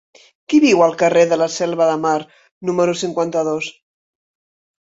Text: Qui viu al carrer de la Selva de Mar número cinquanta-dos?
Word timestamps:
Qui 0.53 0.61
viu 0.61 0.79
al 0.85 0.95
carrer 1.01 1.25
de 1.33 1.37
la 1.41 1.49
Selva 1.57 1.91
de 1.91 1.99
Mar 2.07 2.15
número 2.73 2.99
cinquanta-dos? 3.05 3.71